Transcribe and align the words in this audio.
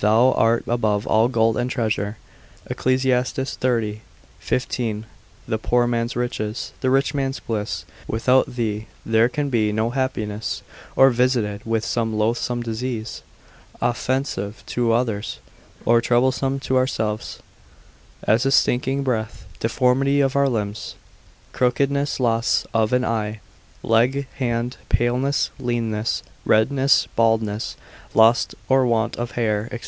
thou 0.00 0.32
art 0.32 0.62
above 0.66 1.06
all 1.06 1.26
gold 1.26 1.56
and 1.56 1.70
treasure, 1.70 2.18
Ecclus. 2.68 3.00
xxx. 3.02 4.00
15, 4.40 5.06
the 5.48 5.56
poor 5.56 5.86
man's 5.86 6.14
riches, 6.14 6.74
the 6.82 6.90
rich 6.90 7.14
man's 7.14 7.40
bliss, 7.40 7.86
without 8.06 8.46
thee 8.56 8.88
there 9.06 9.30
can 9.30 9.48
be 9.48 9.72
no 9.72 9.88
happiness: 9.88 10.60
or 10.96 11.08
visited 11.08 11.64
with 11.64 11.82
some 11.82 12.14
loathsome 12.14 12.62
disease, 12.62 13.22
offensive 13.80 14.62
to 14.66 14.92
others, 14.92 15.38
or 15.86 16.02
troublesome 16.02 16.60
to 16.60 16.76
ourselves; 16.76 17.38
as 18.24 18.44
a 18.44 18.50
stinking 18.50 19.02
breath, 19.02 19.46
deformity 19.60 20.20
of 20.20 20.36
our 20.36 20.46
limbs, 20.48 20.94
crookedness, 21.52 22.20
loss 22.20 22.66
of 22.74 22.92
an 22.92 23.02
eye, 23.04 23.40
leg, 23.82 24.26
hand, 24.36 24.76
paleness, 24.90 25.48
leanness, 25.58 26.22
redness, 26.44 27.08
baldness, 27.16 27.76
loss 28.14 28.46
or 28.68 28.86
want 28.86 29.16
of 29.16 29.30
hair, 29.32 29.68
&c. 29.72 29.78